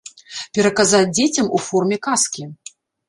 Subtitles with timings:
[0.57, 2.47] Пераказаць дзецям у форме казкі.